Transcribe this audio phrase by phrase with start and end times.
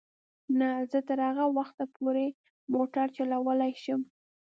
[0.59, 2.25] نه، زه تر هغه وخته پورې
[2.73, 4.01] موټر چلولای شم.